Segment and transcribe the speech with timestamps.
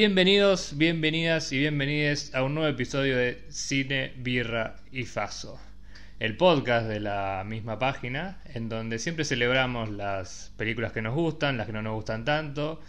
[0.00, 5.60] Bienvenidos, bienvenidas y bienvenides a un nuevo episodio de Cine, Birra y Faso,
[6.18, 11.58] el podcast de la misma página, en donde siempre celebramos las películas que nos gustan,
[11.58, 12.80] las que no nos gustan tanto,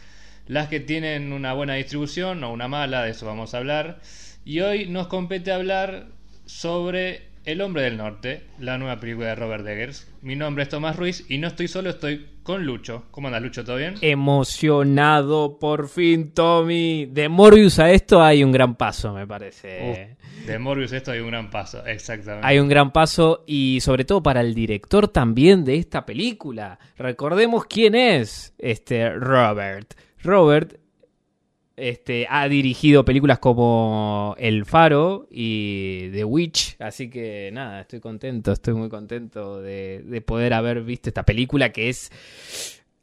[0.47, 3.99] las que tienen una buena distribución o una mala, de eso vamos a hablar.
[4.45, 6.05] Y hoy nos compete hablar
[6.45, 10.09] sobre El hombre del norte, la nueva película de Robert Eggers.
[10.21, 13.05] Mi nombre es Tomás Ruiz y no estoy solo, estoy con Lucho.
[13.11, 13.63] ¿Cómo andas, Lucho?
[13.63, 13.95] ¿Todo bien?
[14.01, 17.05] Emocionado, por fin, Tommy.
[17.05, 20.17] De Morbius a esto hay un gran paso, me parece.
[20.45, 22.47] De Morbius a esto hay un gran paso, exactamente.
[22.47, 26.79] Hay un gran paso y sobre todo para el director también de esta película.
[26.97, 29.93] Recordemos quién es este Robert.
[30.23, 30.80] Robert
[31.77, 38.51] este, ha dirigido películas como El Faro y The Witch, así que nada, estoy contento,
[38.51, 42.11] estoy muy contento de, de poder haber visto esta película que es...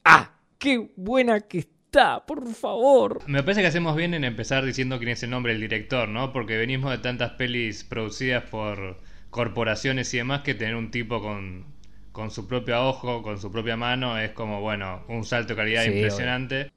[0.05, 0.33] ¡Ah!
[0.59, 2.25] ¡Qué buena que está!
[2.27, 3.21] Por favor.
[3.27, 6.33] Me parece que hacemos bien en empezar diciendo quién es el nombre del director, ¿no?
[6.33, 8.99] Porque venimos de tantas pelis producidas por
[9.31, 11.65] corporaciones y demás que tener un tipo con,
[12.13, 15.85] con su propio ojo, con su propia mano, es como, bueno, un salto de calidad
[15.85, 16.71] Sí, impresionante.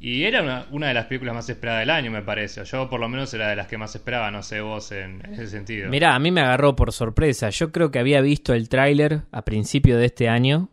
[0.00, 2.64] Y era una, una de las películas más esperadas del año, me parece.
[2.64, 5.48] Yo por lo menos era de las que más esperaba, no sé vos en, ese
[5.48, 5.88] sentido.
[5.88, 7.50] Mirá, a mí me agarró por sorpresa.
[7.50, 10.68] Yo creo que había visto el tráiler a principio de este año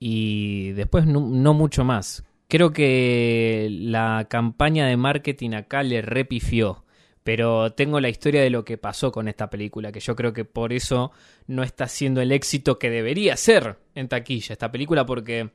[0.00, 2.24] y después no, no mucho más.
[2.48, 6.84] Creo que la campaña de marketing acá le repifió.
[7.22, 10.44] Pero tengo la historia de lo que pasó con esta película, que yo creo que
[10.44, 11.10] por eso
[11.48, 15.50] no está siendo el éxito que debería ser en taquilla esta película, porque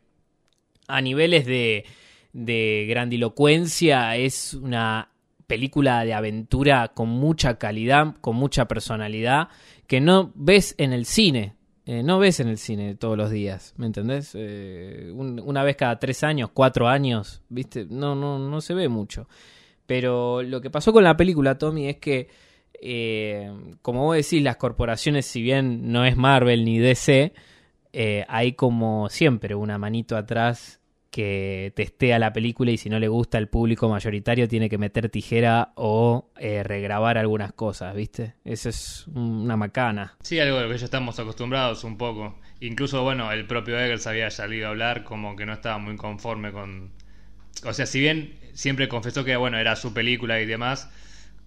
[0.90, 1.86] a niveles de,
[2.34, 5.10] de grandilocuencia es una
[5.48, 9.50] película de aventura con mucha calidad, con mucha personalidad,
[9.88, 11.56] que no ves en el cine.
[11.86, 14.32] Eh, no ves en el cine todos los días, ¿me entendés?
[14.36, 17.86] Eh, un- una vez cada tres años, cuatro años, ¿viste?
[17.90, 19.28] No, no, no se ve mucho.
[19.88, 22.30] Pero lo que pasó con la película, Tommy, es que,
[22.82, 27.34] eh, como vos decís, las corporaciones, si bien no es Marvel ni DC,
[28.28, 30.80] hay como siempre una manito atrás
[31.12, 35.10] que testea la película y si no le gusta al público mayoritario tiene que meter
[35.10, 38.36] tijera o eh, regrabar algunas cosas, ¿viste?
[38.46, 40.16] Eso es una macana.
[40.22, 42.40] Sí, algo de lo que ya estamos acostumbrados un poco.
[42.62, 46.54] Incluso, bueno, el propio Eggers había salido a hablar como que no estaba muy conforme
[46.54, 46.92] con...
[47.66, 50.90] O sea, si bien siempre confesó que, bueno, era su película y demás,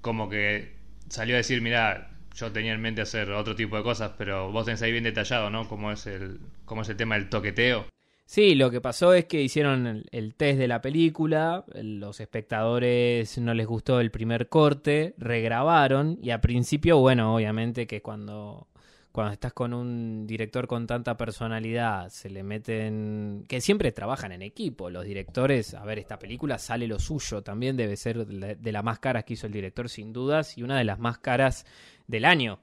[0.03, 0.75] como que
[1.09, 4.67] salió a decir, mira, yo tenía en mente hacer otro tipo de cosas, pero vos
[4.67, 5.69] tenés ahí bien detallado, ¿no?
[5.69, 7.87] Cómo es el, cómo es el tema del toqueteo.
[8.27, 13.53] Sí, lo que pasó es que hicieron el, test de la película, los espectadores no
[13.53, 18.69] les gustó el primer corte, regrabaron y a principio, bueno, obviamente que cuando,
[19.13, 23.45] cuando estás con un director con tanta personalidad, se le meten...
[23.47, 27.77] que siempre trabajan en equipo, los directores, a ver, esta película sale lo suyo, también
[27.77, 30.79] debe ser de, de las más caras que hizo el director sin dudas y una
[30.79, 31.67] de las más caras
[32.07, 32.59] del año.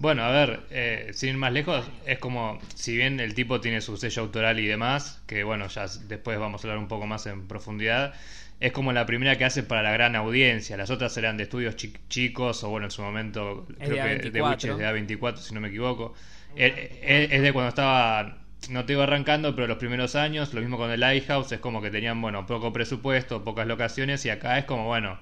[0.00, 3.80] Bueno, a ver, eh, sin ir más lejos, es como, si bien el tipo tiene
[3.80, 7.26] su sello autoral y demás, que bueno, ya después vamos a hablar un poco más
[7.26, 8.14] en profundidad,
[8.60, 10.76] es como la primera que hace para la gran audiencia.
[10.76, 14.20] Las otras eran de estudios chi- chicos, o bueno, en su momento, Es creo de
[14.20, 14.50] que de A24.
[14.50, 16.14] Witch es de A24, si no me equivoco.
[16.54, 18.38] Eh, eh, Es de cuando estaba,
[18.70, 21.82] no te iba arrancando, pero los primeros años, lo mismo con el Lighthouse, es como
[21.82, 25.18] que tenían, bueno, poco presupuesto, pocas locaciones, y acá es como, bueno,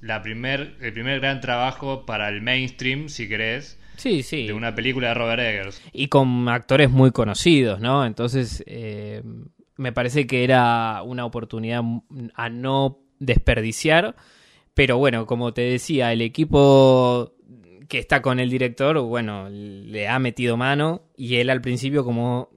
[0.00, 4.46] la primer, el primer gran trabajo para el mainstream, si querés Sí, sí.
[4.46, 5.82] de una película de Robert Eggers.
[5.92, 8.06] y con actores muy conocidos, ¿no?
[8.06, 9.22] Entonces, eh,
[9.76, 11.82] me parece que era una oportunidad
[12.34, 14.16] a no desperdiciar.
[14.74, 17.34] Pero bueno, como te decía, el equipo
[17.88, 22.50] que está con el director, bueno, le ha metido mano y él al principio, como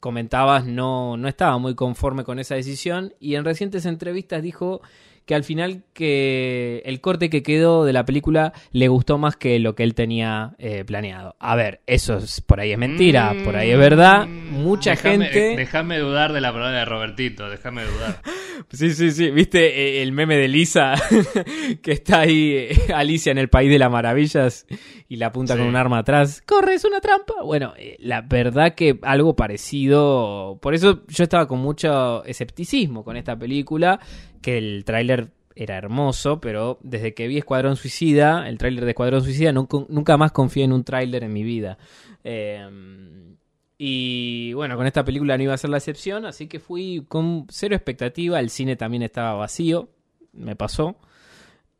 [0.00, 4.80] comentabas, no, no estaba muy conforme con esa decisión y en recientes entrevistas dijo
[5.26, 9.58] que al final que el corte que quedó de la película le gustó más que
[9.60, 11.36] lo que él tenía eh, planeado.
[11.38, 14.26] A ver, eso es, por ahí es mentira, por ahí es verdad.
[14.26, 15.54] Mucha Mm, gente...
[15.56, 18.20] Déjame dudar de la palabra de Robertito, déjame dudar.
[18.72, 19.30] Sí, sí, sí.
[19.30, 20.94] ¿Viste eh, el meme de Lisa?
[21.82, 24.66] que está ahí eh, Alicia en el País de las Maravillas
[25.08, 25.58] y la apunta Sí.
[25.60, 26.42] con un arma atrás.
[26.46, 27.34] ¡Corre, es una trampa!
[27.42, 30.58] Bueno, eh, la verdad que algo parecido...
[30.60, 33.98] Por eso yo estaba con mucho escepticismo con esta película,
[34.40, 39.22] que el tráiler era hermoso, pero desde que vi Escuadrón Suicida, el tráiler de Escuadrón
[39.22, 41.78] Suicida, nunca, más confié en un tráiler en mi vida.
[42.24, 42.66] Eh,
[43.76, 47.46] y bueno, con esta película no iba a ser la excepción, así que fui con
[47.48, 48.38] cero expectativa.
[48.40, 49.90] El cine también estaba vacío,
[50.32, 50.96] me pasó.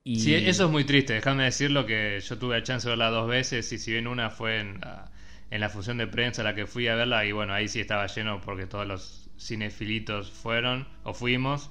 [0.02, 0.20] Y...
[0.20, 3.28] Sí, eso es muy triste, déjame decirlo que yo tuve la chance de verla dos
[3.28, 4.80] veces y si bien una fue en
[5.50, 7.80] en la función de prensa a la que fui a verla y bueno, ahí sí
[7.80, 11.70] estaba lleno porque todos los cinefilitos fueron o fuimos.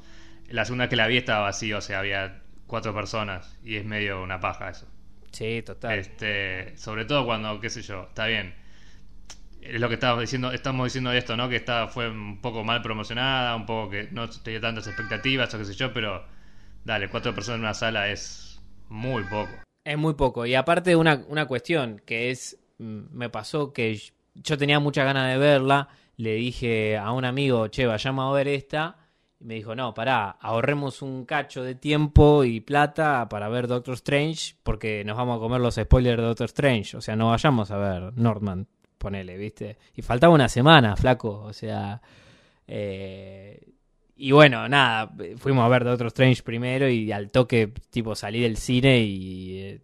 [0.51, 4.21] La segunda que la vi estaba vacío, o sea, había cuatro personas y es medio
[4.21, 4.87] una paja eso.
[5.31, 5.99] Sí, total.
[5.99, 8.55] Este, sobre todo cuando, qué sé yo, está bien.
[9.61, 11.49] Es lo que estábamos diciendo, estamos diciendo esto, ¿no?
[11.49, 15.57] Que está, fue un poco mal promocionada, un poco que no tenía tantas expectativas o
[15.57, 16.25] qué sé yo, pero
[16.85, 19.51] dale, cuatro personas en una sala es muy poco.
[19.83, 20.45] Es muy poco.
[20.45, 23.99] Y aparte una, una cuestión que es, mm, me pasó que
[24.35, 28.47] yo tenía mucha ganas de verla, le dije a un amigo, che, vayamos a ver
[28.47, 28.97] esta,
[29.39, 33.93] y me dijo, no, pará, ahorremos un cacho de tiempo y plata para ver Doctor
[33.93, 36.97] Strange, porque nos vamos a comer los spoilers de Doctor Strange.
[36.97, 39.77] O sea, no vayamos a ver Northman, ponele, ¿viste?
[39.95, 42.01] Y faltaba una semana, flaco, o sea...
[42.67, 43.73] Eh,
[44.21, 48.57] y bueno, nada, fuimos a ver Doctor Strange primero y al toque, tipo, salí del
[48.57, 49.81] cine y eh,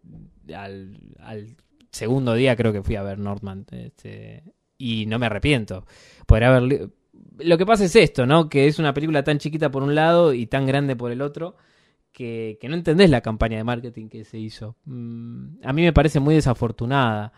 [0.54, 1.56] al, al,
[1.90, 3.66] segundo día creo que fui a ver Northman.
[3.72, 4.44] Este,
[4.78, 5.86] y no me arrepiento.
[6.26, 6.90] Podría haber
[7.40, 8.50] lo que pasa es esto, ¿no?
[8.50, 11.56] Que es una película tan chiquita por un lado y tan grande por el otro,
[12.12, 14.78] que, que no entendés la campaña de marketing que se hizo.
[14.86, 17.34] Mm, a mí me parece muy desafortunada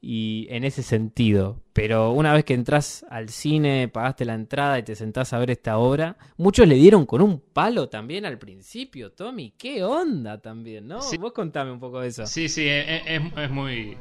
[0.00, 1.62] y en ese sentido.
[1.72, 5.50] Pero una vez que entras al cine, pagaste la entrada y te sentás a ver
[5.50, 9.52] esta obra, muchos le dieron con un palo también al principio, Tommy.
[9.58, 11.00] ¿Qué onda también, no?
[11.18, 12.26] Vos contame un poco de eso.
[12.26, 13.96] Sí, sí, es, es, es muy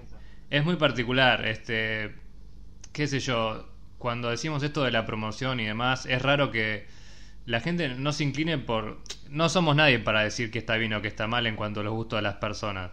[0.49, 1.45] es muy particular.
[1.45, 2.15] Este,
[2.91, 3.65] qué sé yo
[3.99, 6.87] cuando decimos esto de la promoción y demás, es raro que
[7.45, 8.99] la gente no se incline por...
[9.29, 11.83] No somos nadie para decir que está bien o que está mal en cuanto a
[11.83, 12.91] los gustos de las personas.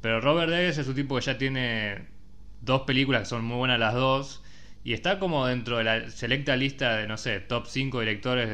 [0.00, 2.06] Pero Robert Eggers es un tipo que ya tiene
[2.60, 4.42] dos películas que son muy buenas las dos.
[4.84, 8.50] Y está como dentro de la selecta lista de, no sé, top 5 directores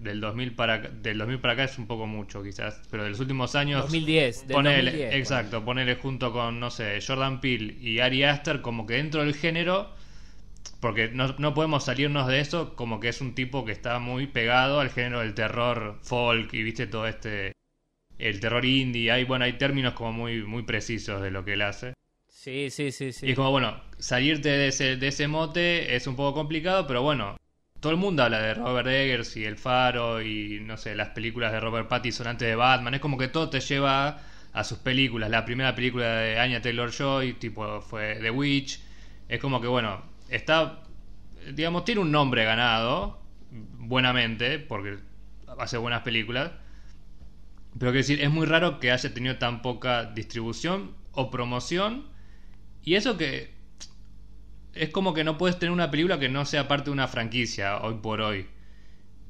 [0.00, 2.82] del, 2000 para, del 2000 para acá es un poco mucho quizás.
[2.88, 3.82] Pero de los últimos años...
[3.82, 4.46] 2010.
[4.46, 8.86] Del ponele, 2010 exacto, ponele junto con, no sé, Jordan Peele y Ari Aster como
[8.86, 9.90] que dentro del género
[10.82, 14.26] porque no, no, podemos salirnos de eso como que es un tipo que está muy
[14.26, 17.52] pegado al género del terror folk y viste todo este
[18.18, 19.12] el terror indie.
[19.12, 21.94] Hay bueno hay términos como muy muy precisos de lo que él hace.
[22.28, 23.26] Sí sí sí sí.
[23.26, 27.00] Y es como bueno salirte de ese de ese mote es un poco complicado pero
[27.00, 27.36] bueno
[27.78, 31.52] todo el mundo habla de Robert Eggers y El Faro y no sé las películas
[31.52, 32.94] de Robert Pattinson antes de Batman.
[32.94, 34.20] Es como que todo te lleva
[34.52, 35.30] a sus películas.
[35.30, 38.80] La primera película de Anya Taylor Joy tipo fue The Witch.
[39.28, 40.82] Es como que bueno está,
[41.54, 44.98] digamos, tiene un nombre ganado, buenamente, porque
[45.58, 46.52] hace buenas películas.
[47.78, 52.08] Pero que decir, es muy raro que haya tenido tan poca distribución o promoción.
[52.82, 53.54] Y eso que
[54.74, 57.78] es como que no puedes tener una película que no sea parte de una franquicia
[57.82, 58.46] hoy por hoy.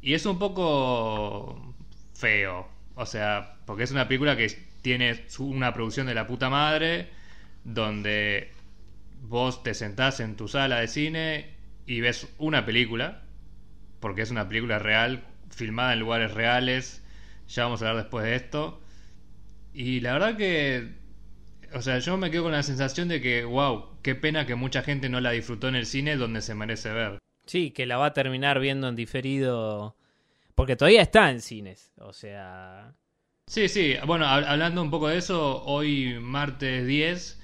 [0.00, 1.74] Y es un poco
[2.14, 2.68] feo.
[2.94, 4.48] O sea, porque es una película que
[4.82, 7.08] tiene una producción de la puta madre,
[7.64, 8.52] donde
[9.22, 11.54] vos te sentás en tu sala de cine
[11.86, 13.22] y ves una película,
[14.00, 17.02] porque es una película real, filmada en lugares reales,
[17.48, 18.80] ya vamos a hablar después de esto,
[19.72, 20.96] y la verdad que,
[21.72, 24.82] o sea, yo me quedo con la sensación de que, wow, qué pena que mucha
[24.82, 27.18] gente no la disfrutó en el cine donde se merece ver.
[27.46, 29.96] Sí, que la va a terminar viendo en diferido,
[30.54, 32.94] porque todavía está en cines, o sea...
[33.48, 37.41] Sí, sí, bueno, hablando un poco de eso, hoy martes 10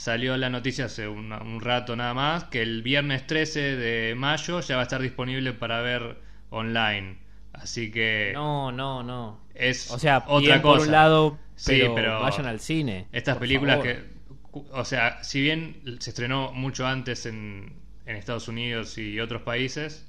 [0.00, 4.76] salió la noticia hace un, rato nada más que el viernes 13 de mayo ya
[4.76, 6.16] va a estar disponible para ver
[6.48, 7.18] online.
[7.52, 8.30] Así que.
[8.32, 9.40] No, no, no.
[9.54, 10.78] Es o sea, otra cosa.
[10.78, 13.08] por un lado, pero, vayan al cine.
[13.12, 14.02] Estas películas que.
[14.72, 17.74] O sea, si bien se estrenó mucho antes en,
[18.06, 20.08] en Estados Unidos y otros países,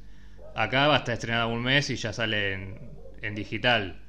[0.56, 2.80] acá va a estar estrenada un mes y ya sale en,
[3.22, 4.01] en digital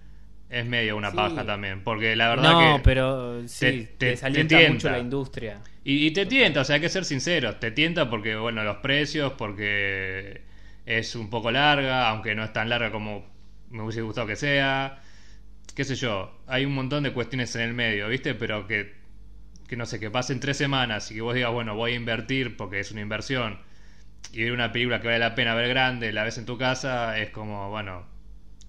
[0.53, 2.65] es medio una paja también, porque la verdad que...
[2.65, 5.63] No, pero sí, te, te, mucho la industria.
[5.83, 9.33] Y, te tienta, o sea, hay que ser sinceros, te tienta porque, bueno, los precios,
[9.33, 10.43] porque
[10.85, 13.25] es un poco larga, aunque no es tan larga como
[13.71, 15.01] me hubiese gustado que sea,
[15.75, 18.35] qué sé yo, hay un montón de cuestiones en el medio, ¿viste?
[18.35, 18.95] Pero que,
[19.67, 22.59] que no sé, que pasen tres semanas y que vos digas, bueno, voy a invertir
[22.59, 23.59] porque es una inversión,
[24.33, 27.19] y ver una película que vale la pena ver grande, la ves en tu casa,
[27.19, 28.12] es como, bueno,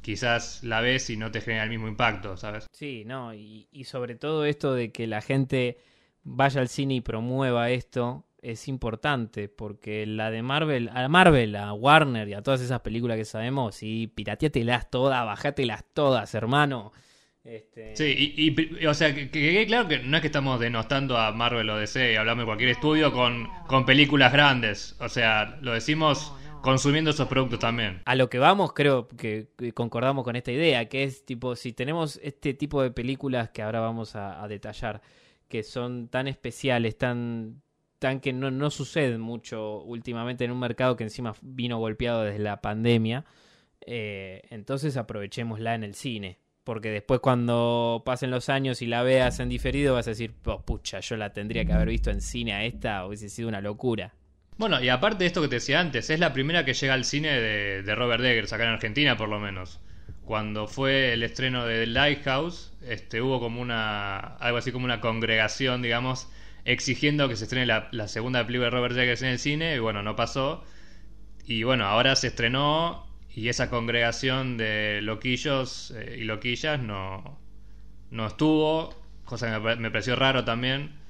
[0.03, 2.67] quizás la ves y no te genera el mismo impacto, ¿sabes?
[2.71, 5.77] Sí, no, y, sobre todo esto de que la gente
[6.23, 11.73] vaya al cine y promueva esto es importante porque la de Marvel, a Marvel, a
[11.73, 16.91] Warner y a todas esas películas que sabemos, sí, pirateatelas todas, bajatelas todas, hermano.
[17.43, 17.95] Este...
[17.95, 21.69] Sí, y, o sea, que, quede claro que no es que estamos denostando a Marvel
[21.69, 24.95] o DC y hablamos de cualquier estudio con, con películas grandes.
[24.99, 26.33] O sea, lo decimos
[26.63, 28.01] consumiendo esos productos también.
[28.05, 32.19] A lo que vamos, creo que concordamos con esta idea, que es tipo, si tenemos
[32.23, 35.01] este tipo de películas que ahora vamos a, detallar,
[35.49, 37.61] que son tan especiales, tan,
[37.99, 42.39] tan que no, no suceden mucho últimamente en un mercado que encima vino golpeado desde
[42.39, 43.25] la pandemia,
[43.85, 46.39] eh, entonces aprovechémosla en el cine.
[46.63, 50.61] Porque después cuando pasen los años y la veas en diferido vas a decir, oh,
[50.61, 54.13] pucha, yo la tendría que haber visto en cine a esta, hubiese sido una locura.
[54.57, 57.05] Bueno, y aparte de esto que te decía antes, es la primera que llega al
[57.05, 59.79] cine de, de Robert Eggers, acá en Argentina por lo menos.
[60.25, 65.01] Cuando fue el estreno de The Lighthouse, este, hubo como una, algo así como una
[65.01, 66.29] congregación, digamos,
[66.65, 70.03] exigiendo que se estrene la, segunda película de Robert Eggers en el cine, y bueno,
[70.03, 70.63] no pasó.
[71.45, 73.05] Y bueno, ahora se estrenó
[73.35, 77.39] y esa congregación de loquillos eh, y loquillas no,
[78.11, 78.95] no estuvo,
[79.25, 81.02] cosa que me pareció raro también.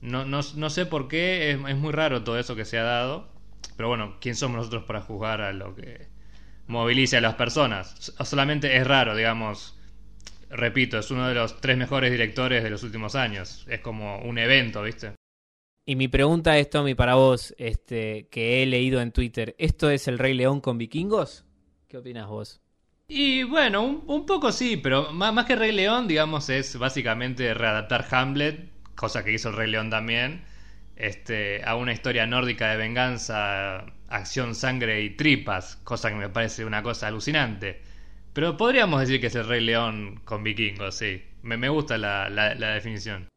[0.00, 2.82] No, no, no sé por qué, es, es, muy raro todo eso que se ha
[2.82, 3.28] dado.
[3.76, 6.08] Pero bueno, ¿quién somos nosotros para juzgar a lo que
[6.66, 8.12] movilice a las personas?
[8.24, 9.78] Solamente es raro, digamos.
[10.50, 13.64] Repito, es uno de los tres mejores directores de los últimos años.
[13.68, 15.12] Es como un evento, ¿viste?
[15.86, 20.08] Y mi pregunta es, Tommy, para vos, este, que he leído en Twitter, ¿esto es
[20.08, 21.44] el Rey León con vikingos?
[21.88, 22.60] ¿Qué opinas vos?
[23.08, 27.54] Y bueno, un, un poco sí, pero más, más, que Rey León, digamos, es básicamente
[27.54, 30.44] readaptar Hamlet, cosa que hizo el Rey León también,
[30.96, 36.64] este, a una historia nórdica de venganza, acción, sangre y tripas, cosa que me parece
[36.64, 37.80] una cosa alucinante.
[38.32, 41.22] Pero podríamos decir que es el Rey León con vikingos, sí.
[41.42, 43.28] Me, me gusta la, la, definición.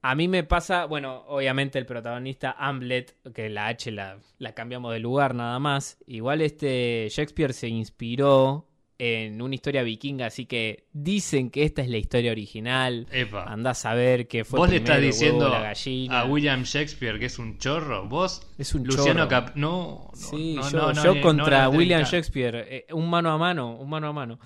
[0.00, 4.92] A mí me pasa, bueno, obviamente el protagonista Hamlet, que la H la, la, cambiamos
[4.92, 5.98] de lugar nada más.
[6.06, 8.68] Igual este Shakespeare se inspiró
[8.98, 13.06] en una historia vikinga, así que dicen que esta es la historia original.
[13.10, 13.44] Epa.
[13.44, 16.20] Andás a ver que fue ¿Vos le estás diciendo la gallina.
[16.20, 18.06] a William Shakespeare que es un chorro?
[18.08, 18.46] ¿Vos?
[18.58, 19.28] Es un Luciano chorro.
[19.28, 23.38] Cap no, no, sí, no, yo, no, yo contra William Shakespeare, eh, un mano a
[23.38, 24.38] mano, un mano a mano.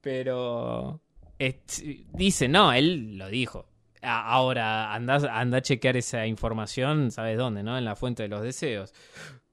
[0.00, 1.00] Pero
[1.38, 3.66] es, dice, no, él lo dijo.
[4.02, 7.62] Ahora, anda, anda a chequear esa información, ¿sabes dónde?
[7.62, 7.76] ¿No?
[7.76, 8.92] En la fuente de los deseos.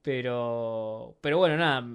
[0.04, 1.88] Pero, pero bueno, nada,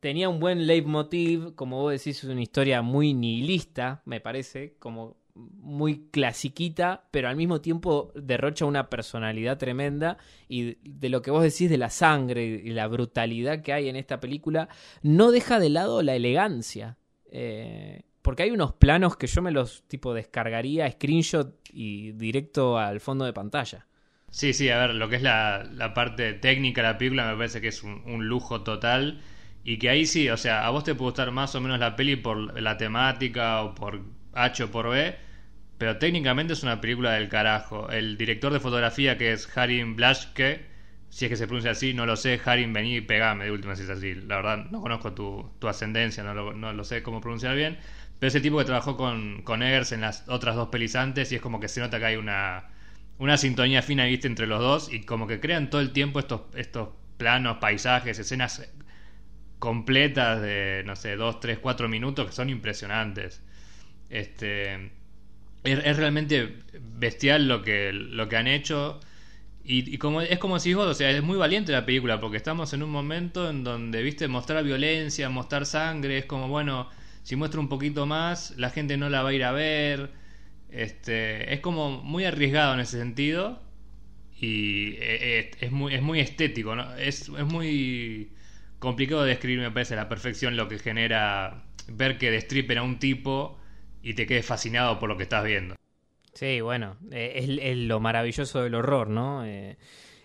[0.00, 5.18] tenía un buen leitmotiv, como vos decís, es una historia muy nihilista, me parece, como
[5.34, 11.42] muy clasiquita, pero al mismo tiempo derrocha una personalidad tremenda y de lo que vos
[11.42, 14.68] decís de la sangre y la brutalidad que hay en esta película,
[15.02, 16.98] no deja de lado la elegancia.
[17.30, 23.00] Eh, porque hay unos planos que yo me los tipo descargaría, screenshot y directo al
[23.00, 23.86] fondo de pantalla.
[24.30, 27.36] Sí, sí, a ver, lo que es la, la parte técnica de la película me
[27.36, 29.20] parece que es un, un, lujo total.
[29.62, 31.96] Y que ahí sí, o sea, a vos te puede gustar más o menos la
[31.96, 34.00] peli por la temática o por
[34.32, 35.16] H o por B,
[35.78, 37.90] pero técnicamente es una película del carajo.
[37.90, 40.66] El director de fotografía que es Harim Blashke,
[41.08, 43.76] si es que se pronuncia así, no lo sé, Harim, vení y pegame de última
[43.76, 44.14] si es así.
[44.14, 47.78] La verdad, no conozco tu, tu ascendencia, no lo, no lo sé cómo pronunciar bien.
[48.18, 51.36] Pero ese tipo que trabajó con, con Eggers en las otras dos pelis antes y
[51.36, 52.68] es como que se nota que hay una,
[53.18, 56.42] una sintonía fina, viste, entre los dos y como que crean todo el tiempo estos,
[56.54, 58.62] estos planos, paisajes, escenas
[59.60, 63.42] completas de, no sé, 2, 3, 4 minutos que son impresionantes.
[64.10, 64.90] Este,
[65.64, 66.56] es, realmente
[66.98, 69.00] bestial lo que, lo que han hecho.
[69.64, 72.72] Y, como es como si vos, o sea, es muy valiente la película porque estamos
[72.72, 76.88] en un momento en donde, viste, mostrar violencia, mostrar sangre, es como, bueno,
[77.22, 80.10] si muestra un poquito más, la gente no la va a ir a ver.
[80.70, 83.60] Este, es como muy arriesgado en ese sentido
[84.40, 86.94] y es, es muy, es muy estético, ¿no?
[86.96, 88.30] Es, es muy
[88.80, 92.82] complicado de describir, me parece, a la perfección lo que genera ver que destripen a
[92.82, 93.58] un tipo
[94.02, 95.76] y te quedes fascinado por lo que estás viendo.
[96.34, 99.44] Sí, bueno, eh, es, lo maravilloso del horror, ¿no?
[99.44, 99.76] Eh,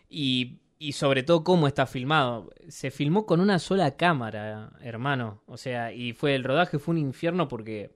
[0.10, 2.52] y, y, sobre todo cómo está filmado.
[2.70, 5.42] Se filmó con una sola cámara, hermano.
[5.48, 7.92] O sea, y fue el rodaje fue un infierno porque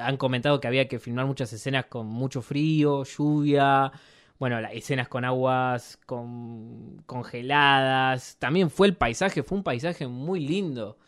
[0.00, 3.92] han comentado que había que filmar muchas escenas con mucho frío, lluvia,
[4.38, 8.36] bueno, las escenas con aguas con, congeladas.
[8.38, 10.98] También fue el paisaje, fue un paisaje muy lindo.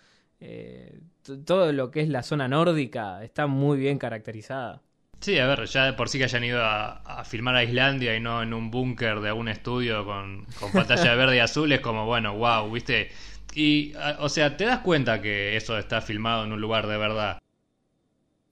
[0.41, 1.01] Eh,
[1.45, 4.83] todo lo que es la zona nórdica está muy bien caracterizada.
[5.21, 8.15] Sí, a ver, ya de por sí que hayan ido a, a filmar a Islandia
[8.15, 11.81] y no en un búnker de algún estudio con, con pantalla verde y azul, es
[11.81, 13.11] como, bueno, wow, viste.
[13.55, 17.39] Y, o sea, te das cuenta que eso está filmado en un lugar de verdad.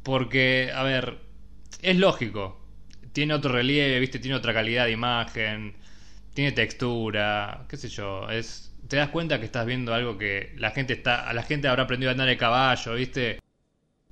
[0.02, 1.18] Porque, a ver,
[1.82, 2.63] es lógico
[3.14, 5.74] tiene otro relieve, viste, tiene otra calidad de imagen,
[6.34, 10.70] tiene textura, qué sé yo, es te das cuenta que estás viendo algo que la
[10.72, 13.40] gente está, la gente habrá aprendido a andar de caballo, viste,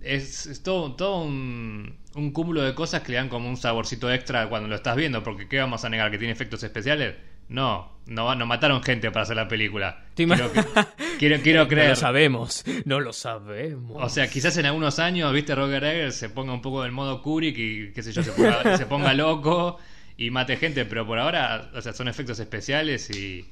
[0.01, 4.11] es, es todo, todo un, un, cúmulo de cosas que le dan como un saborcito
[4.11, 6.11] extra cuando lo estás viendo, porque ¿qué vamos a negar?
[6.11, 7.17] ¿Que tiene efectos especiales?
[7.49, 10.05] No, no, no mataron gente para hacer la película.
[10.15, 10.51] Quiero,
[11.29, 11.87] quiero, quiero, creer.
[11.87, 14.02] No lo sabemos, no lo sabemos.
[14.02, 17.23] O sea, quizás en algunos años, viste, Roger Eggers se ponga un poco del modo
[17.23, 19.79] Kubrick y qué sé yo, se ponga, se ponga loco
[20.17, 23.47] y mate gente, pero por ahora, o sea, son efectos especiales y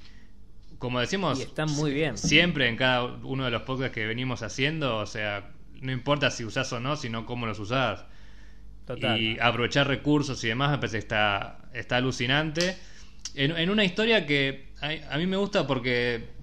[0.79, 2.17] como decimos, y están muy bien.
[2.17, 5.51] Siempre en cada uno de los podcasts que venimos haciendo, o sea,
[5.81, 8.05] no importa si usás o no, sino cómo los usás.
[8.87, 9.21] Total.
[9.21, 12.77] Y aprovechar recursos y demás me parece que está, está alucinante.
[13.35, 16.40] En, en una historia que a, a mí me gusta porque,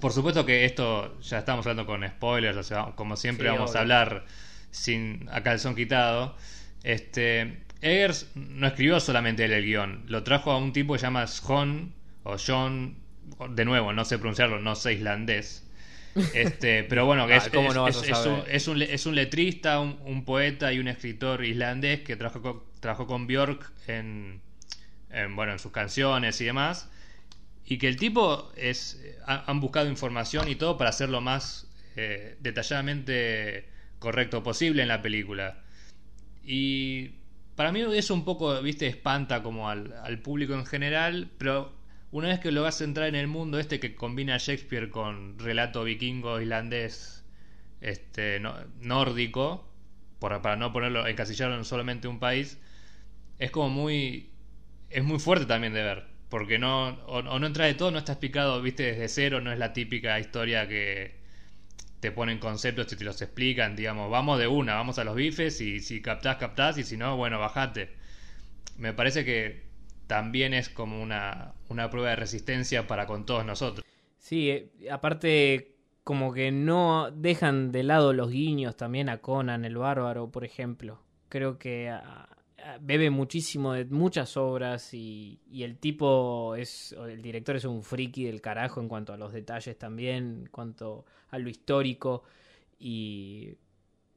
[0.00, 3.74] por supuesto que esto ya estamos hablando con spoilers, o sea, como siempre Sí, vamos
[3.74, 3.76] obvio.
[3.76, 4.24] a hablar
[4.70, 6.36] sin a calzón quitado.
[6.82, 11.06] Este, Eggers no escribió solamente él el guion, lo trajo a un tipo que se
[11.06, 12.96] llama John, o John,
[13.50, 15.64] de nuevo, no sé pronunciarlo, no sé islandés.
[16.32, 17.88] Este, pero bueno, que Ah, es, ¿cómo es- no
[18.26, 22.16] un, es un le- es un letrista, un, un poeta y un escritor islandés que
[22.16, 24.40] trabajó con, trabajó con Björk en,
[25.10, 26.90] en, bueno, en sus canciones y demás.
[27.66, 29.02] Y que el tipo es.
[29.26, 33.68] ha- han buscado información y todo para hacer lo más eh, detalladamente
[33.98, 35.62] correcto posible en la película.
[36.44, 37.10] Y
[37.56, 41.72] para mí eso un poco, viste, espanta como al, al público en general, pero
[42.12, 45.38] una vez que lo vas a entrar en el mundo este que combina Shakespeare con
[45.38, 47.24] relato vikingo, islandés,
[47.80, 48.40] este,
[48.80, 49.68] nórdico,
[50.20, 52.58] para no ponerlo, encasillarlo en solamente un país,
[53.38, 54.30] es como muy,
[54.90, 58.12] es muy fuerte también de ver, porque no, o, no entra de todo, no está
[58.12, 61.16] explicado, viste, desde cero, no es la típica historia que
[62.00, 65.60] te ponen conceptos y te los explican, digamos, vamos de una, vamos a los bifes
[65.60, 67.90] y si captás, captás y si no, bueno, bajate.
[68.76, 69.66] Me parece que
[70.06, 73.86] también es como una, una prueba de resistencia para con todos nosotros.
[74.18, 79.76] Sí, eh, aparte como que no dejan de lado los guiños también a Conan el
[79.76, 81.00] Bárbaro, por ejemplo.
[81.28, 81.92] Creo que
[82.80, 88.40] bebe muchísimo de muchas obras y, el tipo es, el director es un friki del
[88.40, 92.22] carajo en cuanto a los detalles también, en cuanto a lo histórico
[92.78, 93.54] y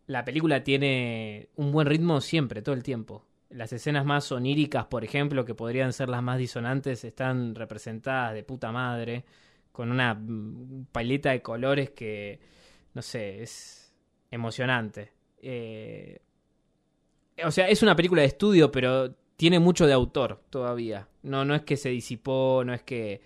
[0.07, 3.25] la película tiene un buen ritmo siempre, todo el tiempo.
[3.49, 8.43] Las escenas más oníricas, por ejemplo, que podrían ser las más disonantes, están representadas de
[8.43, 9.25] puta madre,
[9.71, 10.19] con una
[10.91, 12.39] paleta de colores que,
[12.93, 13.93] no sé, es
[14.31, 15.11] emocionante.
[15.41, 16.19] Eh,
[17.45, 21.07] o sea, es una película de estudio, pero tiene mucho de autor todavía.
[21.23, 23.21] No, no es que se disipó, no es que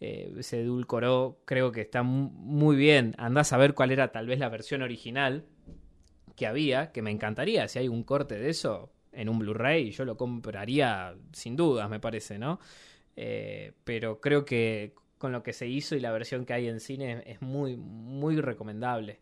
[0.00, 1.40] eh, se edulcoró.
[1.44, 3.14] Creo que está mu- muy bien.
[3.18, 5.44] Andás a ver cuál era tal vez la versión original
[6.36, 7.68] que había, que me encantaría.
[7.68, 12.00] Si hay un corte de eso en un Blu-ray, yo lo compraría sin dudas, me
[12.00, 12.58] parece, ¿no?
[13.16, 16.80] Eh, pero creo que con lo que se hizo y la versión que hay en
[16.80, 19.20] cine es muy, muy recomendable.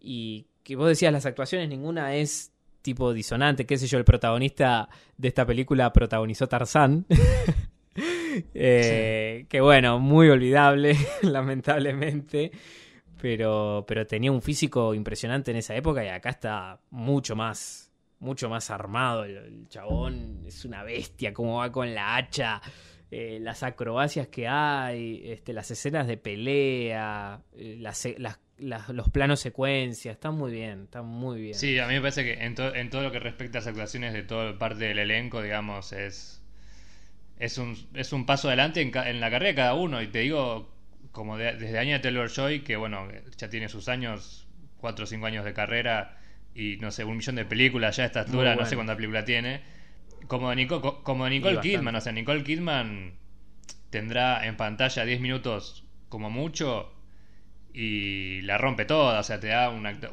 [0.00, 4.88] Y que vos decías, las actuaciones, ninguna es tipo disonante, qué sé yo, el protagonista
[5.16, 7.06] de esta película protagonizó Tarzán.
[8.54, 12.50] Eh, Que bueno, muy olvidable, lamentablemente.
[13.20, 18.48] Pero, pero tenía un físico impresionante en esa época y acá está mucho más, mucho
[18.48, 19.24] más armado.
[19.24, 22.60] El, chabón es una bestia, cómo va con la hacha,
[23.10, 28.08] eh, las acrobacias que hay, este, las escenas de pelea, eh, las-
[28.58, 31.54] las- los planos secuencia, está muy bien, está muy bien.
[31.54, 33.68] Sí, a mí me parece que en, to- en todo lo que respecta a las
[33.68, 36.42] actuaciones de toda parte del elenco, digamos, es,
[37.38, 40.00] es, un, es un paso adelante en, ca- en la carrera de cada uno.
[40.02, 40.72] Y te digo,
[41.10, 44.46] como de- desde Anya Taylor Joy, que bueno, ya tiene sus años,
[44.78, 46.18] cuatro o cinco años de carrera
[46.54, 49.24] y no sé, un millón de películas ya a esta altura, no sé cuánta película
[49.24, 49.60] tiene.
[50.28, 51.60] Como, de Nico- co- como de Nicole.
[51.60, 53.14] Kidman, o sea, Nicole Kidman
[53.90, 56.92] tendrá en pantalla 10 minutos como mucho
[57.74, 60.08] y la rompe toda, o sea, te da una, te,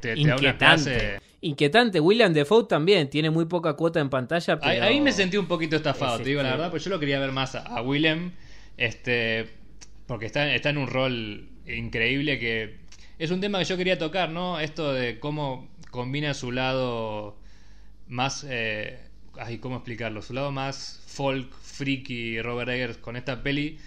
[0.00, 0.56] te da una Inquietante.
[0.56, 1.20] clase.
[1.40, 2.00] Inquietante.
[2.00, 4.58] William Defoe también tiene muy poca cuota en pantalla.
[4.58, 4.70] Pero...
[4.70, 6.90] Ahí, ahí me sentí un poquito estafado, es te digo la este- verdad, porque yo
[6.90, 8.32] lo quería ver más a, a Willem,
[8.76, 9.48] este,
[10.06, 12.76] porque está, está en un rol increíble que
[13.18, 14.60] es un tema que yo quería tocar, ¿no?
[14.60, 17.38] Esto de cómo combina su lado
[18.08, 18.98] más, eh,
[19.38, 20.22] ay, ¿cómo explicarlo?
[20.22, 23.78] Su lado más folk, freaky, Robert Eggers con esta peli,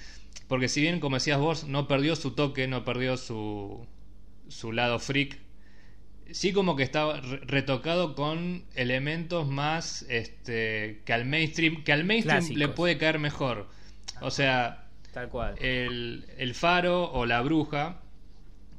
[0.50, 3.88] porque si bien, como decías vos, no perdió su toque, no perdió su,
[4.50, 5.40] su lado freak,
[6.32, 12.04] sí como que está re- retocado con elementos más este que al mainstream que al
[12.06, 12.60] mainstream Clásicos.
[12.60, 13.68] le puede caer mejor
[14.22, 15.56] o sea Tal cual.
[15.56, 18.02] el, el faro o la bruja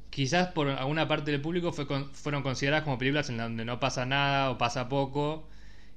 [0.09, 3.79] quizás por alguna parte del público fue con- fueron consideradas como películas en donde no
[3.79, 5.47] pasa nada o pasa poco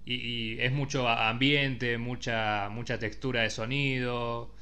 [0.06, 4.54] y, y es mucho ambiente mucha mucha textura de sonido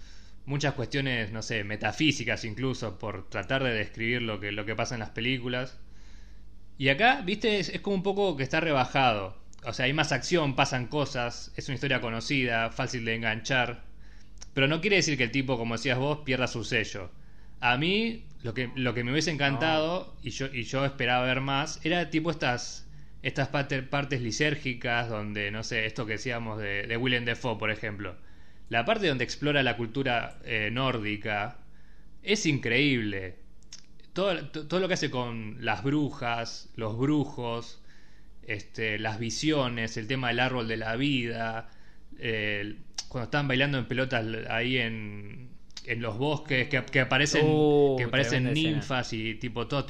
[0.47, 4.95] muchas cuestiones no sé metafísicas incluso por tratar de describir lo que lo que pasa
[4.95, 5.79] en las películas
[6.79, 9.37] y acá, viste, es, es como un poco que está rebajado.
[9.65, 13.85] O sea, hay más acción, pasan cosas, es una historia conocida, fácil de enganchar.
[14.55, 17.11] Pero no quiere decir que el tipo, como decías vos, pierda su sello.
[17.61, 21.41] A mí, lo que, lo que me hubiese encantado, y, yo, y yo esperaba ver
[21.41, 22.89] más, era tipo estas,
[23.23, 27.71] estas parte- partes lisérgicas, donde, no sé, esto que decíamos de, de Willem Dafoe, por
[27.71, 28.17] ejemplo.
[28.73, 31.59] La parte donde explora la cultura eh, nórdica
[32.23, 33.37] es increíble
[34.15, 37.83] todo, todo lo que hace con las brujas, los brujos,
[38.47, 41.69] este, las visiones, el tema del árbol de la vida,
[43.09, 45.51] cuando están bailando en pelotas ahí en,
[45.87, 48.71] en los bosques, que, aparecen, Uh, que aparecen escena.
[48.71, 49.87] ninfas y tipo todo.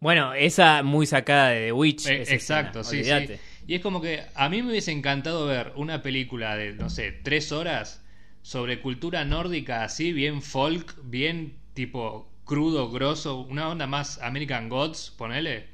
[0.00, 2.06] Bueno, esa muy sacada de The Witch.
[2.06, 3.34] Eh, esa exacto, escena, sí, sí.
[3.66, 7.12] Y es como que a mí me hubiese encantado ver una película de, no sé,
[7.12, 8.04] tres horas
[8.42, 15.12] sobre cultura nórdica así, bien folk, bien tipo crudo, grosso, una onda más American Gods,
[15.16, 15.66] ponele,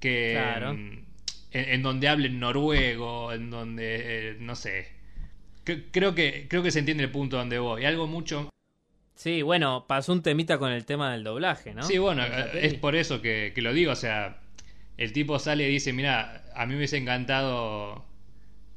[0.00, 0.70] que Claro.
[0.70, 1.04] en,
[1.52, 4.88] en donde hablen noruego, en donde, eh, no sé.
[5.64, 7.84] Cre- Creo que, creo que se entiende el punto donde voy.
[7.84, 8.48] Algo mucho
[9.14, 11.82] Sí, bueno, pasó un temita con el tema del doblaje, ¿no?
[11.82, 13.92] Sí, bueno, eh, es por eso que, que lo digo.
[13.92, 14.40] O sea,
[14.96, 18.04] el tipo sale y dice: Mira, a mí me hubiese encantado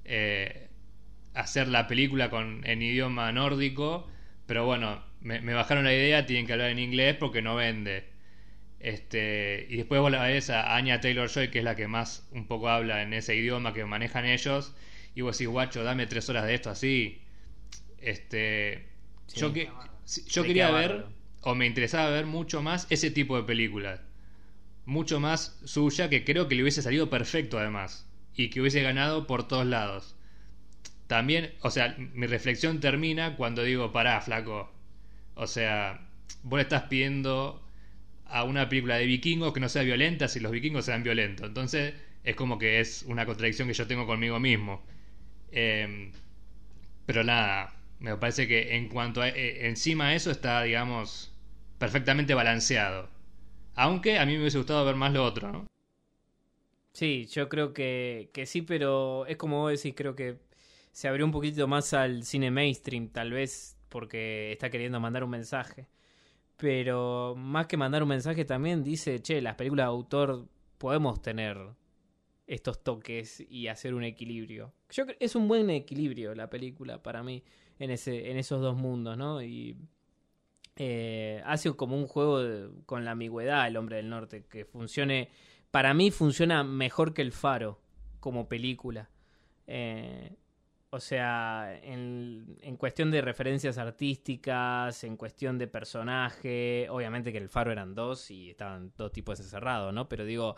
[0.06, 0.70] eh,
[1.34, 4.08] hacer la película con, en idioma nórdico,
[4.48, 8.06] pero bueno, me, me bajaron la idea, tienen que hablar en inglés porque no vende.
[8.80, 12.28] Este, y después vos la ves a Anya Taylor Joy, que es la que más
[12.32, 14.76] un poco habla en ese idioma que manejan ellos,
[15.16, 17.22] y vos decís, guacho, dame tres horas de esto así.
[18.00, 18.90] Este,
[19.28, 19.40] Sí.
[19.40, 19.70] yo, que,
[20.28, 21.06] yo quería ver,
[21.42, 24.02] o me interesaba ver mucho más ese tipo de películas.
[24.90, 28.08] Mucho más suya, que creo que le hubiese salido perfecto además.
[28.36, 30.16] Y que hubiese ganado por todos lados.
[31.08, 34.72] También, o sea, mi reflexión termina cuando digo, pará, flaco.
[35.36, 36.02] O sea,
[36.44, 37.64] vos le estás pidiendo
[38.26, 41.48] a una película de vikingos que no sea violenta si los vikingos sean violentos.
[41.48, 44.84] Entonces, es como que es una contradicción que yo tengo conmigo mismo.
[45.52, 46.12] Eh,
[47.06, 51.32] pero nada, me parece que en cuanto a eh, encima de eso está, digamos,
[51.78, 53.10] perfectamente balanceado.
[53.82, 55.66] Aunque a mí me hubiese gustado ver más lo otro, ¿no?
[56.92, 60.38] Sí, yo creo que, que sí, pero es como vos decís, creo que
[60.92, 65.30] se abrió un poquito más al cine mainstream, tal vez porque está queriendo mandar un
[65.30, 65.88] mensaje.
[66.58, 70.46] Pero más que mandar un mensaje también dice, che, las películas de autor
[70.78, 71.58] podemos tener
[72.48, 74.74] estos toques y hacer un equilibrio.
[74.90, 77.44] Yo es un buen equilibrio la película para mí
[77.80, 79.42] en ese en esos dos mundos, ¿no?
[79.42, 79.78] Y
[80.76, 85.30] eh, hace como un juego con la ambigüedad el hombre del norte que funcione
[85.72, 87.80] para mí funciona mejor que el faro
[88.20, 89.10] como película.
[89.68, 90.36] Eh,
[90.90, 97.50] o sea en, en cuestión de referencias artísticas en cuestión de personaje obviamente que el
[97.50, 100.56] faro eran dos y estaban dos tipos encerrados no pero digo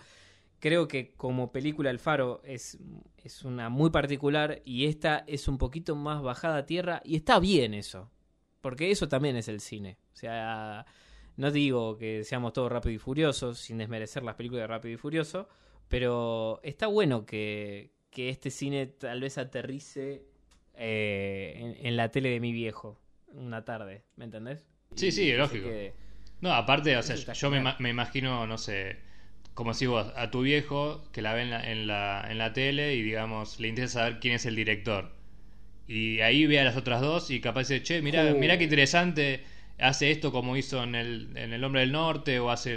[0.61, 2.77] creo que como película El Faro es,
[3.17, 7.39] es una muy particular y esta es un poquito más bajada a tierra y está
[7.39, 8.09] bien eso,
[8.61, 9.97] porque eso también es el cine.
[10.13, 10.85] O sea,
[11.37, 14.97] no digo que seamos todos rápido y furiosos, sin desmerecer las películas de Rápido y
[14.97, 15.49] Furioso,
[15.87, 20.23] pero está bueno que, que este cine tal vez aterrice
[20.75, 22.99] eh, en, en la tele de mi viejo
[23.33, 24.65] una tarde, ¿me entendés?
[24.95, 25.69] Sí, sí, Y lógico.
[26.41, 28.97] No, aparte, o sea, yo me, me imagino, no sé,
[29.53, 32.53] como si vos, a tu viejo, que la ve en la, en la, en la
[32.53, 35.15] tele y digamos, le interesa saber quién es el director.
[35.93, 38.37] Y ahí ve a las otras dos y capaz dice, che, mira, Uh.
[38.37, 39.43] mira qué interesante,
[39.79, 42.71] hace esto como hizo en el, en el Hombre del Norte o hace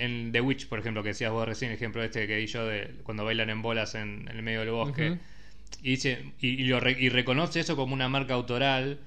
[0.00, 2.46] en, en The Witch, por ejemplo, que decías vos recién, el ejemplo este que di
[2.46, 5.14] yo de cuando bailan en bolas en, en el medio del bosque.
[5.82, 8.98] Y, dice, y, y lo re- y reconoce eso como una marca autoral.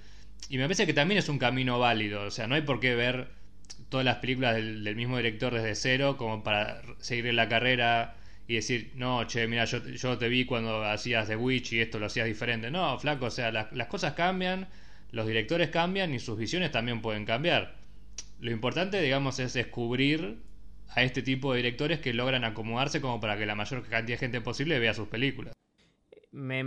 [0.50, 2.24] Y me parece que también es un camino válido.
[2.24, 3.30] O sea, no hay por qué ver
[3.89, 8.15] todas las películas del, del mismo director desde cero como para seguir en la carrera
[8.51, 11.99] y decir, no, che, mira, yo, yo te vi cuando hacías The Witch y esto
[11.99, 12.69] lo hacías diferente.
[12.69, 14.67] No, flaco, o sea, las, las cosas cambian,
[15.11, 17.75] los directores cambian y sus visiones también pueden cambiar.
[18.41, 20.39] Lo importante, digamos, es descubrir
[20.89, 24.19] a este tipo de directores que logran acomodarse como para que la mayor cantidad de
[24.19, 25.53] gente posible vea sus películas.
[26.31, 26.61] me,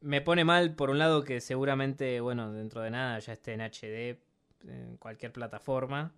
[0.00, 3.62] me pone mal, por un lado, que seguramente, bueno, dentro de nada ya esté en
[3.62, 4.20] HD
[4.68, 6.14] en cualquier plataforma.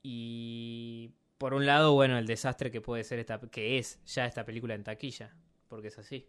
[0.00, 4.44] Y por un lado, bueno, el desastre que puede ser esta, que es ya esta
[4.44, 5.34] película en taquilla,
[5.68, 6.26] porque es así.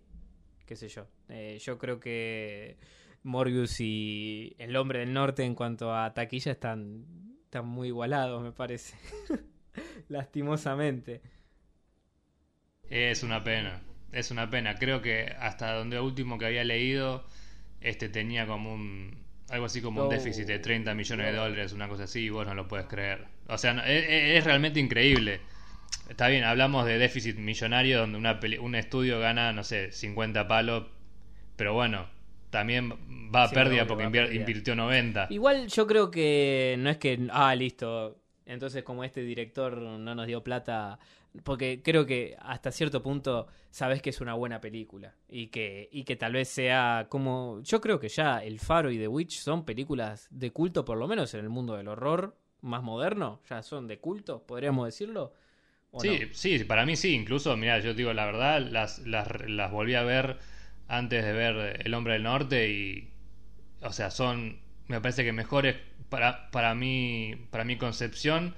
[0.66, 1.08] Qué sé yo.
[1.30, 2.78] Eh, yo creo que
[3.24, 7.06] Morbius y El Hombre del Norte en cuanto a taquilla están,
[7.44, 8.96] están muy igualados, me parece.
[10.10, 11.22] Lastimosamente.
[12.90, 14.76] Es una pena, es una pena.
[14.76, 17.26] Creo que hasta donde último que había leído,
[17.82, 21.88] este tenía como un algo así como un déficit de 30 millones de dólares, una
[21.88, 23.26] cosa así, y vos no lo puedes creer.
[23.48, 25.40] O sea, no- es, realmente increíble.
[26.10, 30.48] Está bien, hablamos de déficit millonario donde una peli- un estudio gana, no sé, 50
[30.48, 30.86] palos,
[31.56, 32.08] pero bueno,
[32.50, 32.92] también
[33.34, 34.36] va a Sí, pérdida porque a pérdida.
[34.36, 35.28] invirtió 90.
[35.30, 38.18] Igual yo creo que no es que, ah, listo.
[38.46, 41.00] Entonces como este director no nos dio plata,
[41.44, 46.04] porque creo que hasta cierto punto sabes que es una buena película y que, y
[46.04, 49.66] que tal vez sea como, yo creo que ya El Faro y The Witch son
[49.66, 53.88] películas de culto por lo menos en el mundo del horror más moderno, ya son
[53.88, 55.34] de culto, podríamos decirlo.
[55.98, 59.96] Sí, sí, para mí sí, incluso, mira, yo digo la verdad, las, las, las volví
[59.96, 60.38] a ver
[60.88, 63.10] antes de ver El Hombre del Norte y,
[63.82, 65.76] o sea, son, me parece que mejores
[66.10, 68.56] para, para, mí, para mi concepción.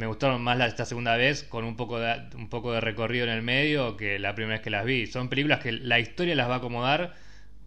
[0.00, 3.26] Me gustaron más la, esta segunda vez con un poco, de, un poco de recorrido
[3.26, 5.06] en el medio que la primera vez que las vi.
[5.06, 7.12] Son películas que la historia las va a acomodar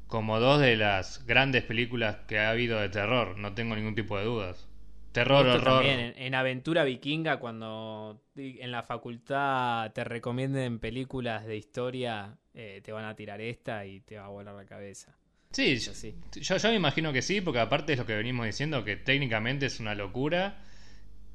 [0.07, 4.17] como dos de las grandes películas que ha habido de terror, no tengo ningún tipo
[4.17, 4.67] de dudas.
[5.11, 5.83] Terror, horror.
[5.83, 12.91] También, en, Aventura Vikinga, cuando en la facultad te recomienden películas de historia, eh, te
[12.91, 15.15] van a tirar esta y te va a volar la cabeza.
[15.51, 18.95] Sí, Yo, yo me imagino que sí, porque aparte es lo que venimos diciendo, que
[18.95, 20.63] técnicamente es una locura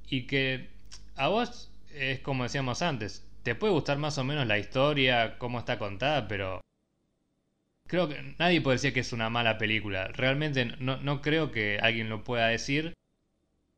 [0.09, 0.77] y que
[1.19, 5.59] a vos es como decíamos antes, te puede gustar más o menos la historia, cómo
[5.59, 6.61] está contada, pero
[7.87, 10.09] creo que nadie puede decir que es una mala película.
[10.09, 12.93] Realmente no, no creo que alguien lo pueda decir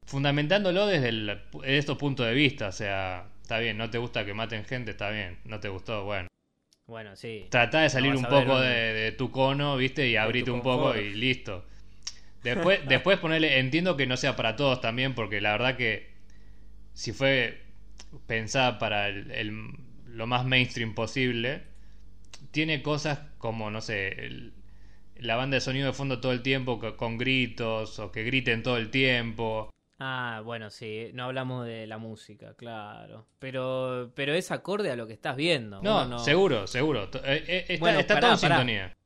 [0.04, 2.68] fundamentándolo desde el, estos puntos de vista.
[2.68, 6.04] O sea, está bien, no te gusta que maten gente, está bien, no te gustó,
[6.04, 6.28] bueno.
[6.86, 7.46] Bueno, sí.
[7.50, 10.08] Trata de salir un poco de, tu cono, ¿viste?
[10.08, 11.64] Y abrirte un poco y listo.
[12.42, 16.09] Después, después ponerle, entiendo que no sea para todos también, porque la verdad que
[16.92, 17.62] si fue
[18.26, 19.72] pensada para el,
[20.06, 21.62] lo más mainstream posible,
[22.50, 24.52] tiene cosas como, no sé,
[25.16, 28.76] la banda de sonido de fondo todo el tiempo con gritos o que griten todo
[28.76, 29.70] el tiempo.
[29.98, 33.26] Ah, bueno, sí, no hablamos de la música, claro.
[33.38, 35.82] Pero, pero es acorde a lo que estás viendo.
[35.82, 37.10] No, seguro, seguro.
[37.22, 38.96] Eh, eh, está, está todo en sintonía.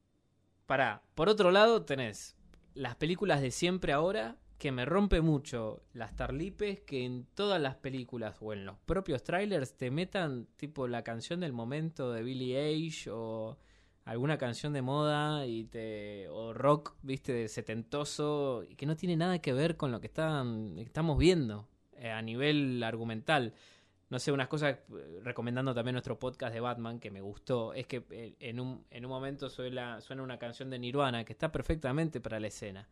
[0.67, 2.37] Pará, por otro lado tenés
[2.75, 7.75] las películas de siempre ahora que me rompe mucho las tarlipes que en todas las
[7.75, 12.59] películas o en los propios trailers te metan tipo la canción del momento de Billie
[12.59, 13.59] Eilish o
[14.07, 19.19] alguna canción de moda y te o rock, viste, de setentoso y que no tiene
[19.19, 23.53] nada que ver con lo que están, estamos viendo eh, a nivel argumental.
[24.09, 24.79] No sé, unas cosas,
[25.23, 29.05] recomendando también nuestro podcast de Batman que me gustó, es que eh, en un, en
[29.05, 32.89] un momento suena, suena una canción de Nirvana que está perfectamente para la escena.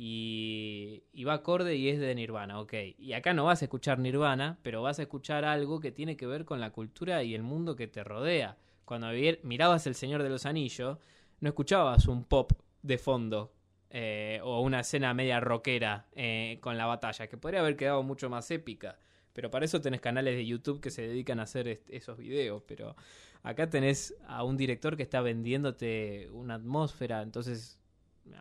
[0.00, 2.72] Y, y, va acorde y es de Nirvana, ok.
[2.98, 6.26] Y acá no vas a escuchar Nirvana, pero vas a escuchar algo que tiene que
[6.26, 8.56] ver con la cultura y el mundo que te rodea
[8.88, 9.08] cuando
[9.42, 10.96] mirabas El Señor de los Anillos,
[11.40, 13.52] no escuchabas un pop de fondo
[13.90, 18.30] eh, o una escena media rockera eh, con la batalla, que podría haber quedado mucho
[18.30, 18.98] más épica.
[19.34, 22.62] Pero para eso tenés canales de YouTube que se dedican a hacer esos videos.
[22.66, 22.96] Pero
[23.42, 27.20] acá tenés a un director que está vendiéndote una atmósfera.
[27.20, 27.77] Entonces,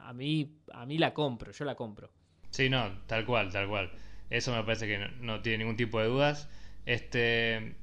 [0.04, 2.12] a mí, a mí la compro, yo la compro.
[2.52, 3.92] Sí, no, tal cual, tal cual.
[4.30, 6.50] Eso me parece que no, no tiene ningún tipo de dudas.
[6.86, 7.76] Este,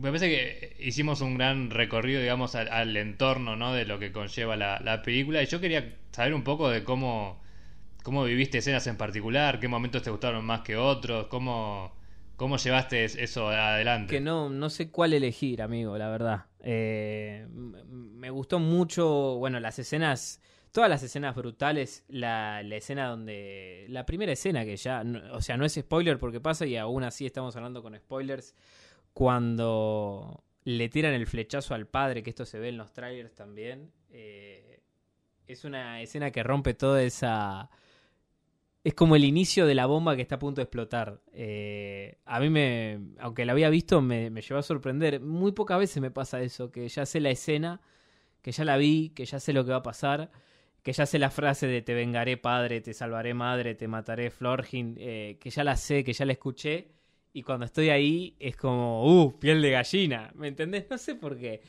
[0.00, 3.72] me parece que hicimos un gran recorrido, digamos, al, entorno, ¿no?
[3.72, 5.42] De lo que conlleva la, película.
[5.42, 7.40] Y yo quería saber un poco de cómo,
[8.02, 11.94] cómo viviste escenas en particular, qué momentos te gustaron más que otros, cómo,
[12.36, 14.14] cómo llevaste eso adelante.
[14.14, 16.46] Que no, no sé cuál elegir, amigo, la verdad.
[16.60, 20.40] Eh, me gustó mucho, bueno, las escenas
[20.74, 23.86] todas las escenas brutales, la, la, escena donde.
[23.88, 25.04] La primera escena que ya.
[25.30, 28.56] o sea, no es spoiler porque pasa y aún así estamos hablando con spoilers
[29.12, 33.92] cuando le tiran el flechazo al padre, que esto se ve en los trailers también,
[34.10, 34.80] eh,
[35.46, 37.70] es una escena que rompe toda esa...
[38.82, 41.20] Es como el inicio de la bomba que está a punto de explotar.
[41.32, 45.20] Eh, a mí me, aunque la había visto, me, me llevó a sorprender.
[45.20, 47.80] Muy pocas veces me pasa eso, que ya sé la escena,
[48.42, 50.30] que ya la vi, que ya sé lo que va a pasar,
[50.84, 54.96] que ya sé la frase de te vengaré padre, te salvaré madre, te mataré Florgin,
[55.00, 56.88] eh, que ya la sé, que ya la escuché
[57.32, 60.86] y cuando estoy ahí es como, uh, piel de gallina, ¿me entendés?
[60.90, 61.62] No sé por qué,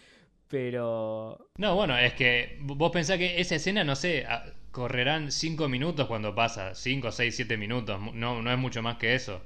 [0.50, 1.50] pero...
[1.58, 4.28] No, bueno, es que vos pensás que esa escena, no sé,
[4.72, 9.16] correrán 5 minutos cuando pasa, 5, 6, 7 minutos, no, no es mucho más que
[9.16, 9.42] eso.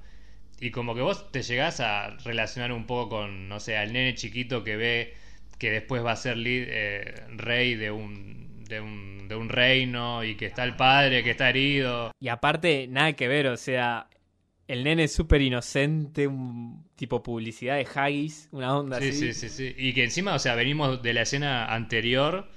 [0.59, 4.15] Y como que vos te llegás a relacionar un poco con, no sé, al nene
[4.15, 5.13] chiquito que ve
[5.59, 10.35] que después va a ser eh, rey de un, de un, de un reino y
[10.35, 12.11] que está el padre que está herido.
[12.19, 14.07] Y aparte, nada que ver, o sea,
[14.67, 19.11] el nene es súper inocente, un tipo publicidad de Haggis, una onda así.
[19.11, 19.73] Sí, sí, sí.
[19.75, 22.47] Y que encima, o sea, venimos de la escena anterior,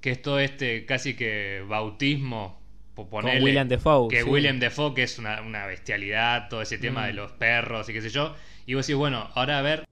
[0.00, 2.62] que es todo este casi que bautismo.
[2.94, 4.08] Con William Defoe.
[4.08, 7.16] Que William Defoe, que es una, bestialidad, todo ese tema de mm.
[7.16, 8.34] los perros y qué sé yo.
[8.66, 9.84] Y vos decís, bueno, ahora a ver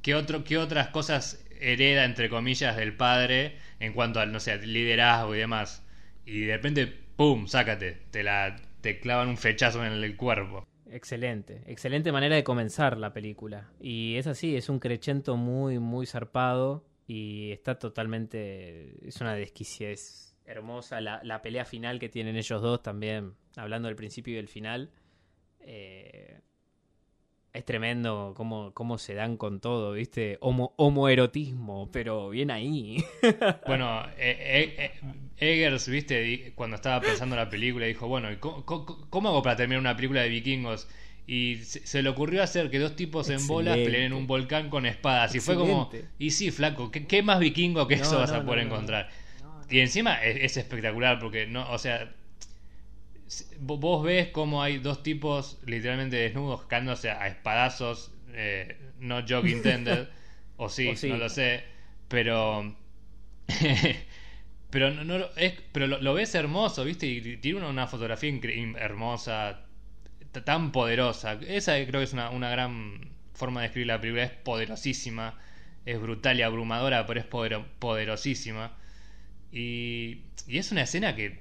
[0.00, 4.58] qué, otro, qué otras cosas hereda, entre comillas, del padre en cuanto al, no sé,
[4.66, 5.84] liderazgo y demás.
[6.24, 7.46] Y de repente, ¡pum!
[7.46, 7.98] Sácate.
[8.10, 10.66] Te, la, te clavan un fechazo en el cuerpo.
[10.92, 13.70] Excelente, excelente manera de comenzar la película.
[13.80, 20.36] Y es así, es un crecento muy, muy zarpado y está totalmente, es una desquiciez
[20.44, 21.00] hermosa.
[21.00, 24.90] La, pelea final que tienen ellos dos también, hablando del principio y del final,
[25.62, 26.40] Eh,
[27.52, 30.38] es tremendo cómo, cómo se dan con todo, ¿viste?
[30.40, 33.04] Homo, homoerotismo, pero bien ahí.
[33.66, 35.00] bueno, eh, eh,
[35.36, 36.52] Eggers, ¿viste?
[36.54, 40.22] Cuando estaba pensando en la película, dijo, bueno, ¿cómo, cómo, hago para terminar una película
[40.22, 40.88] de vikingos?
[41.26, 44.84] Y se, le ocurrió hacer que dos tipos en bolas peleen en un volcán con
[44.86, 45.34] espadas.
[45.34, 49.10] Y fue como, y sí, flaco, ¿qué, más vikingo que eso vas a poder encontrar?
[49.68, 52.12] Y encima es, es, espectacular porque, no, o sea,
[53.60, 60.08] vos ves cómo hay dos tipos literalmente desnudos cagándose a espadazos, eh, no joke intended,
[60.56, 61.64] o sí, no lo sé,
[62.08, 62.76] pero...
[64.70, 67.06] pero no, es, pero lo, ves hermoso, ¿viste?
[67.06, 68.32] Y tiene una, fotografía
[68.78, 69.64] hermosa,
[70.44, 71.38] tan poderosa.
[71.46, 74.24] Esa creo que es una, una gran forma de escribir la película.
[74.24, 75.36] Es poderosísima,
[75.86, 78.76] es brutal y abrumadora, pero es poderosísima.
[79.50, 81.40] Y, y es una escena que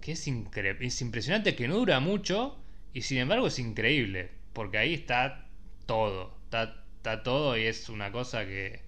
[0.00, 2.58] que es, es impresionante, que no dura mucho
[2.92, 5.46] y sin embargo es increíble, porque ahí está
[5.86, 8.82] todo, está, está todo y es una cosa que...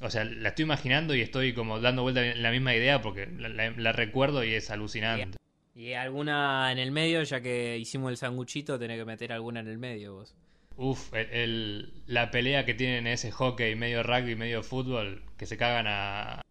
[0.00, 3.26] O sea, la estoy imaginando y estoy como dando vuelta en la misma idea porque
[3.26, 5.38] la, recuerdo y es alucinante.
[5.74, 9.68] Y alguna en el medio, ya que hicimos el sanguchito, tenés que meter alguna en
[9.68, 10.34] el medio vos.
[10.76, 15.86] Uf, el, la pelea que tienen ese hockey, medio rugby, medio fútbol, que se cagan
[15.86, 16.44] a,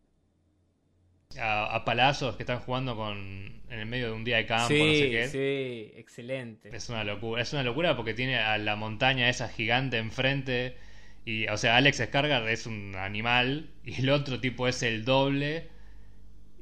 [1.39, 4.79] a, palazos que están jugando con en el medio de un día de campo, sí,
[4.79, 5.27] no sé qué.
[5.27, 6.75] Sí, excelente.
[6.75, 10.75] Es una locura, es una locura porque tiene a la montaña esa gigante enfrente
[11.25, 15.69] y o sea, Alex Skargar es un animal y el otro tipo es el doble.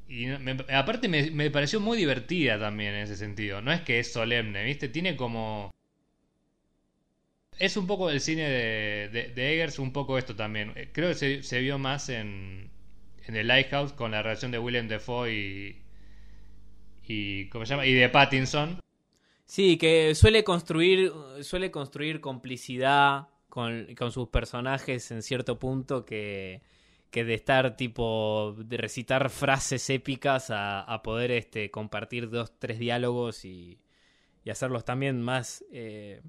[0.08, 0.28] Y
[0.74, 3.62] aparte me, pareció muy divertida también en ese sentido.
[3.62, 4.90] No es que es solemne, ¿viste?
[4.90, 5.72] Tiene como...
[7.58, 10.74] Es un poco el cine de, de, Eggers, un poco esto también.
[10.92, 12.70] Creo que se vio más en,
[13.26, 15.32] en The Lighthouse con la relación de William Defoe
[17.08, 17.86] y, ¿cómo se llama?
[17.86, 18.80] y de Pattinson.
[19.46, 26.62] Sí, que suele construir suele construir complicidad con, sus personajes en cierto punto que,
[27.10, 33.44] que de estar tipo de recitar frases épicas a, poder este compartir dos tres diálogos
[33.44, 33.78] y,
[34.46, 36.22] y hacerlos también más eh,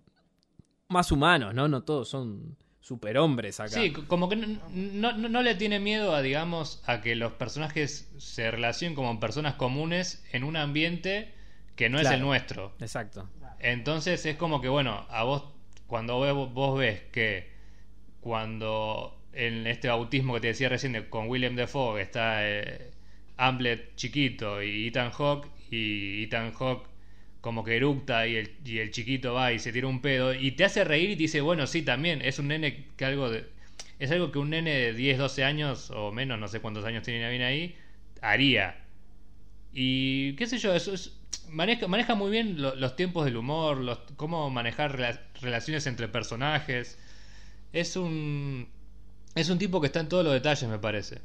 [0.88, 1.68] más humanos, ¿no?
[1.68, 3.71] No todos son superhombres acá.
[3.71, 8.95] Sí, como que no, le tiene miedo a, digamos, a que los personajes se relacionen
[8.95, 11.33] como personas comunes en un ambiente
[11.77, 12.75] que no es el nuestro.
[12.81, 13.29] Exacto.
[13.61, 15.45] Entonces es como que, bueno, a vos,
[15.87, 17.51] cuando vos, vos ves que
[18.21, 22.90] cuando en este bautismo que te decía recién con William Defoe está eh,
[23.37, 26.87] Amblet chiquito y Ethan Hawke y Ethan Hawke
[27.42, 30.85] como que eructa y el, chiquito va y se tira un pedo y te hace
[30.85, 33.44] reír y te dice, bueno, sí, también, es un nene que algo de...
[33.98, 37.02] Es algo que un nene de 10, 12 años o menos, no sé cuántos años
[37.05, 37.76] tiene ahí,
[38.20, 38.76] haría.
[39.72, 44.48] Y qué sé yo, eso es, maneja, maneja muy bien los tiempos del humor, cómo
[44.50, 44.96] manejar
[45.40, 46.98] relaciones entre personajes.
[47.72, 48.68] Es un,
[49.35, 51.20] es un tipo que está en todos los detalles, me parece.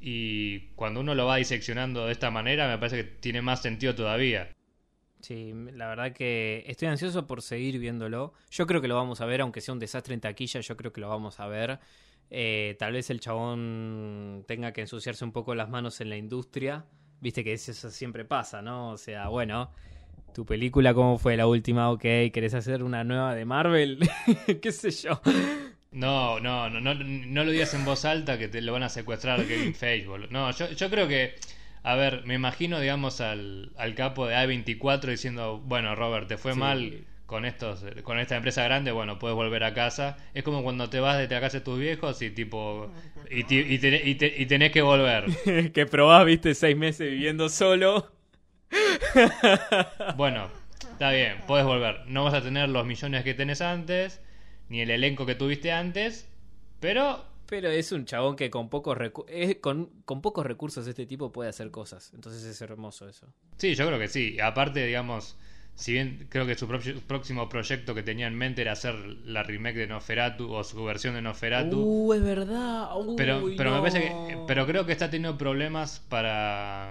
[0.00, 3.94] Y cuando uno lo va diseccionando de esta manera, me parece que tiene más sentido
[3.94, 4.50] todavía.
[5.22, 8.34] Sí, la verdad que estoy ansioso por seguir viéndolo.
[8.50, 10.92] Yo creo que lo vamos a ver, aunque sea un desastre en taquilla, yo creo
[10.92, 11.78] que lo vamos a ver.
[12.28, 16.84] Eh, tal vez el chabón tenga que ensuciarse un poco las manos en la industria.
[17.20, 18.90] Viste que eso siempre pasa, ¿no?
[18.90, 19.70] O sea, bueno,
[20.34, 21.92] tu película, ¿cómo fue la última?
[21.92, 24.00] Ok, ¿querés hacer una nueva de Marvel?
[24.60, 25.20] ¿Qué sé yo?
[25.92, 28.88] No, no, no, no, no lo digas en voz alta que te lo van a
[28.88, 31.34] secuestrar Kevin Feige, No, yo, yo creo que
[31.82, 36.54] a ver, me imagino, digamos, al, al capo de A24 diciendo, bueno, Robert, te fue
[36.54, 40.18] mal con estos con esta empresa grande, bueno, puedes volver a casa.
[40.34, 42.92] Es como cuando te vas de la casa de tus viejos y tipo
[43.30, 45.24] y, y, y, tenés que volver.
[45.72, 48.12] que probás, viste, seis meses viviendo solo.
[50.16, 50.48] bueno,
[50.82, 52.02] está bien, puedes volver.
[52.06, 54.20] No vas a tener los millones que tenés antes,
[54.68, 56.30] ni el elenco que tuviste antes,
[56.80, 58.96] pero pero es un chabón que con pocos,
[59.60, 62.10] con, con, pocos recursos este tipo puede hacer cosas.
[62.14, 63.26] Entonces es hermoso eso.
[63.58, 64.40] Sí, yo creo que sí.
[64.40, 65.36] Aparte, digamos,
[65.74, 69.76] si bien creo que su próximo proyecto que tenía en mente era hacer la remake
[69.76, 71.78] de Noferatu o su versión de Noferatu.
[71.78, 72.88] Uh, es verdad.
[73.18, 76.90] pero pero me parece que, pero creo que está teniendo problemas para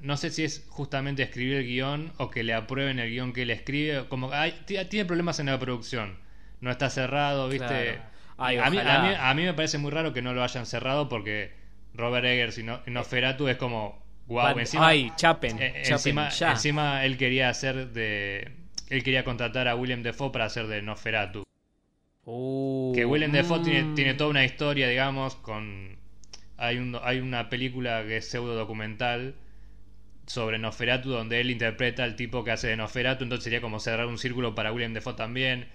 [0.00, 3.42] no sé si es justamente escribir el guion o que le aprueben el guion que
[3.42, 4.08] él escribe.
[4.08, 4.30] Como
[4.64, 6.16] tiene problemas en la producción.
[6.62, 8.00] No está cerrado, ¿viste?
[8.42, 11.52] A, mí, me parece muy raro que no lo hayan cerrado porque
[11.94, 17.48] Robert Eggers y, no, Nosferatu es como wow encima ay chapen, eh, encima, él quería
[17.48, 18.52] hacer de
[18.88, 21.44] él quería contratar a William Defoe para hacer de Nosferatu
[22.24, 23.94] uh, que William Defoe mm.
[23.94, 25.98] tiene, toda una historia digamos con
[26.56, 29.34] hay un, hay una película que es pseudo documental
[30.26, 34.06] sobre Nosferatu, donde él interpreta al tipo que hace de Nosferatu, entonces sería como cerrar
[34.06, 35.68] un círculo para William Defoe también.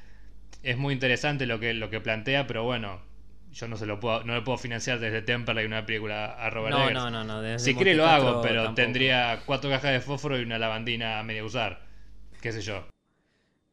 [0.70, 3.02] Es muy interesante lo que, lo que plantea, pero bueno,
[3.52, 6.76] yo no se lo puedo, no le puedo financiar desde Temperley una película a Robert
[6.76, 6.94] No, Eggers.
[6.94, 7.42] no, no, no.
[7.42, 8.76] desde Si quiere lo hago, pero tampoco.
[8.76, 11.82] tendría cuatro cajas de fósforo y una lavandina a medio usar.
[12.42, 12.86] Qué sé yo.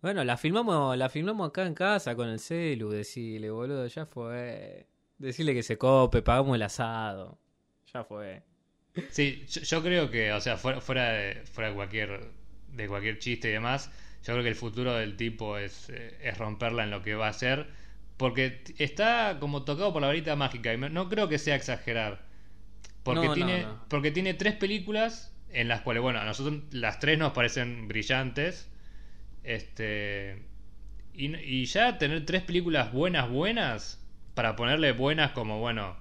[0.01, 4.87] Bueno, la filmamos, la filmamos acá en casa con el celu, decirle, boludo, ya fue.
[5.19, 7.39] Decirle que se cope, pagamos el asado.
[7.93, 8.43] Ya fue.
[9.11, 12.31] Sí, yo, yo creo que, o sea, fuera, fuera, de, fuera de cualquier
[12.69, 13.91] de cualquier chiste y demás,
[14.25, 17.27] yo creo que el futuro del tipo es, eh, es romperla en lo que va
[17.27, 17.69] a hacer,
[18.17, 22.23] porque está como tocado por la varita mágica y no creo que sea exagerar,
[23.05, 23.85] porque No, tiene no.
[23.89, 28.71] porque tiene tres películas en las cuales, bueno, a nosotros las tres nos parecen brillantes,
[29.45, 30.43] este
[31.15, 34.05] y, y ya tener tres películas buenas buenas
[34.35, 35.97] para ponerle buenas como bueno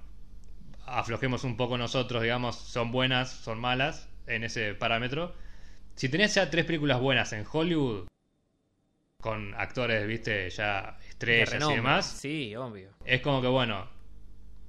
[0.86, 5.34] aflojemos un poco nosotros, digamos, son buenas, son malas en ese parámetro.
[5.96, 8.06] Si tenés ya tres películas buenas en Hollywood,
[9.24, 12.90] con actores, viste, ya De estrellas y demás, Sí, obvio.
[13.04, 13.88] es como que, bueno,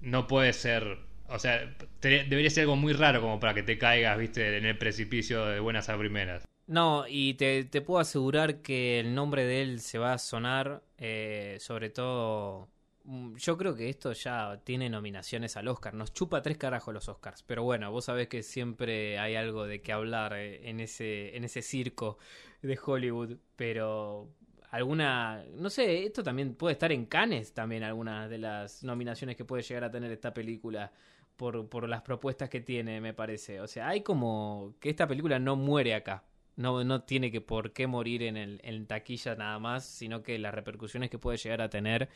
[0.01, 0.97] no puede ser,
[1.27, 4.65] o sea, te- debería ser algo muy raro como para que te caigas, viste, en
[4.65, 6.43] el precipicio de buenas a primeras.
[6.67, 10.83] No, y te, te puedo asegurar que el nombre de él se va a sonar,
[10.97, 12.69] eh, sobre todo...
[13.03, 15.93] mm, Yo creo que esto ya tiene nominaciones al Oscar.
[15.93, 17.43] Nos chupa tres carajos los Oscars.
[17.43, 21.43] Pero bueno, vos sabés que siempre hay algo de qué hablar eh, en ese, en
[21.43, 22.17] ese circo
[22.63, 23.37] de Hollywood.
[23.55, 24.29] Pero
[24.76, 25.43] alguna...
[25.55, 29.63] No sé, esto también puede estar en Cannes también algunas de las nominaciones que puede
[29.63, 30.91] llegar a tener esta película.
[31.36, 33.59] Por, por las propuestas que tiene, me parece.
[33.59, 36.23] O sea, hay como que esta película no muere acá.
[36.55, 40.39] No, no tiene que por qué morir en, el, en taquilla nada más, sino que
[40.39, 42.07] las repercusiones que puede llegar a tener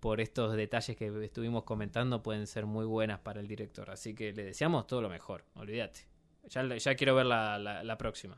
[0.00, 3.90] por estos detalles que estuvimos comentando pueden ser muy buenas para el director.
[3.90, 6.00] Así que le deseamos todo lo mejor, olvídate.
[6.50, 8.36] Ya, ya quiero ver la, la, la próxima.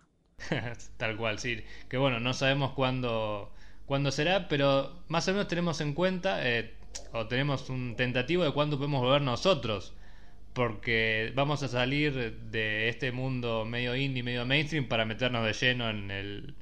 [0.96, 1.62] Tal cual, sí.
[1.88, 3.52] Que bueno, no sabemos cuándo,
[3.86, 6.74] cuándo será, pero más o menos tenemos en cuenta, eh,
[7.12, 9.94] o tenemos un tentativo de cuándo podemos volver nosotros.
[10.52, 15.88] Porque vamos a salir de este mundo medio indie, medio mainstream para meternos de lleno
[15.90, 16.54] en el,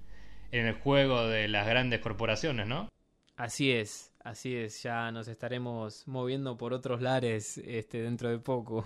[0.52, 2.88] en el juego de las grandes corporaciones, ¿no?
[3.36, 8.84] Así es, así es, ya nos estaremos moviendo por otros lares este, dentro de poco.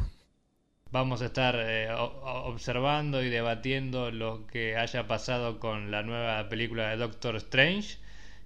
[0.92, 6.90] Vamos a estar eh, observando y debatiendo lo que haya pasado con la nueva película
[6.90, 7.96] de Doctor Strange.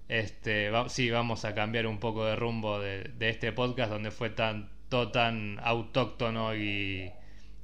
[0.07, 4.11] Este, va- sí, vamos a cambiar un poco de rumbo de, de este podcast donde
[4.11, 7.11] fue tan, todo tan autóctono y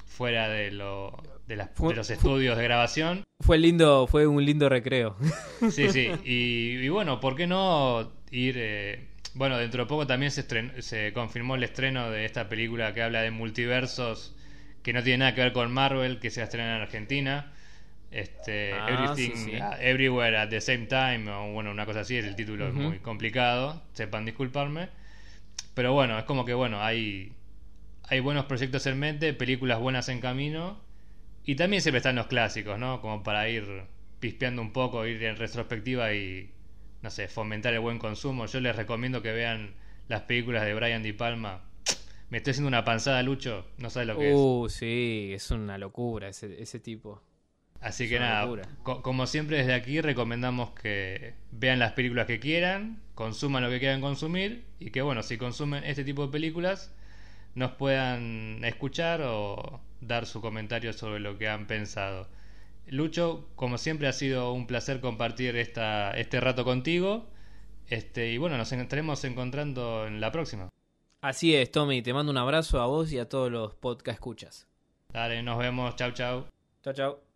[0.06, 1.18] fuera de, lo,
[1.48, 3.24] de, las- Fue- de los estudios de grabación.
[3.40, 5.16] Fue lindo, fue un lindo recreo.
[5.72, 6.10] Sí, sí.
[6.26, 8.56] Y, y bueno, ¿por qué no ir...
[8.58, 12.94] eh, bueno, dentro de poco también se, estren- se confirmó el estreno de esta película
[12.94, 14.36] que habla de multiversos,
[14.84, 17.54] que no tiene nada que ver con Marvel, que se va a estrenar en Argentina.
[18.12, 19.56] Este, Ah, Everything, sí, sí.
[19.56, 23.00] uh, Everywhere at the Same Time, o bueno, una cosa así, el título es muy
[23.00, 24.90] complicado, sepan disculparme.
[25.74, 27.32] Pero bueno, es como que bueno, hay,
[28.10, 30.80] hay buenos proyectos en mente, películas buenas en camino,
[31.46, 33.02] y también siempre están los clásicos, ¿no?
[33.02, 33.66] Como para ir
[34.20, 36.52] pispeando un poco, ir en retrospectiva y,
[37.02, 38.46] no sé, fomentar el buen consumo.
[38.46, 39.74] Yo les recomiendo que vean
[40.08, 41.62] las películas de Brian Di Palma.
[42.30, 44.36] Me estoy haciendo una panzada, Lucho, no sabes lo que es.
[44.38, 47.22] Uh, sí, es una locura ese, ese tipo.
[47.82, 48.48] Así es que nada,
[48.84, 53.80] co- como siempre desde aquí recomendamos que vean las películas que quieran, consuman lo que
[53.80, 56.94] quieran consumir y que bueno, si consumen este tipo de películas
[57.56, 62.30] nos puedan escuchar o dar su comentario sobre lo que han pensado.
[62.88, 67.28] Lucho, como siempre ha sido un placer compartir esta, este rato contigo.
[67.90, 70.70] Este, y bueno, nos estaremos encontrando en la próxima.
[71.24, 74.68] Así es, Tommy, te mando un abrazo a vos y a todos los podcast escuchas.
[75.08, 76.48] Dale, nos vemos, chau chau.
[76.84, 77.33] Chao, chao.